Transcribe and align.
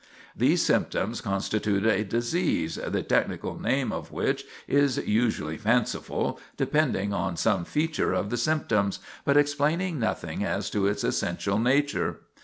These 0.35 0.65
symptoms 0.65 1.21
constitute 1.21 1.85
a 1.85 2.03
disease, 2.03 2.79
the 2.87 3.03
technical 3.03 3.59
name 3.61 3.91
of 3.91 4.11
which 4.11 4.45
is 4.67 4.97
usually 4.97 5.57
fanciful, 5.59 6.39
depending 6.57 7.13
on 7.13 7.37
some 7.37 7.65
feature 7.65 8.11
of 8.11 8.31
the 8.31 8.37
symptoms, 8.37 8.97
but 9.25 9.37
explaining 9.37 9.99
nothing 9.99 10.43
as 10.43 10.71
to 10.71 10.87
its 10.87 11.03
essential 11.03 11.59
nature. 11.59 12.21